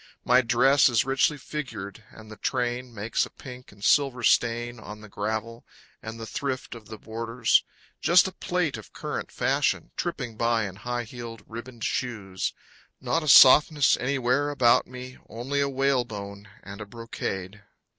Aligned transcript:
My 0.25 0.41
dress 0.41 0.89
is 0.89 1.05
richly 1.05 1.37
figured, 1.37 2.03
And 2.09 2.31
the 2.31 2.35
train 2.35 2.91
Makes 2.91 3.27
a 3.27 3.29
pink 3.29 3.71
and 3.71 3.83
silver 3.83 4.23
stain 4.23 4.79
On 4.79 5.01
the 5.01 5.07
gravel, 5.07 5.63
and 6.01 6.19
the 6.19 6.25
thrift 6.25 6.73
Of 6.73 6.87
the 6.87 6.97
borders. 6.97 7.63
Just 8.01 8.27
a 8.27 8.31
plate 8.31 8.77
of 8.77 8.93
current 8.93 9.31
fashion, 9.31 9.91
Tripping 9.95 10.37
by 10.37 10.63
in 10.67 10.77
high 10.77 11.03
heeled, 11.03 11.43
ribboned 11.45 11.83
shoes. 11.83 12.51
Not 12.99 13.21
a 13.21 13.27
softness 13.27 13.95
anywhere 13.95 14.49
about 14.49 14.87
me, 14.87 15.19
Only 15.29 15.59
a 15.61 15.69
whale 15.69 16.03
bone 16.03 16.49
and 16.63 16.89
brocade. 16.89 17.61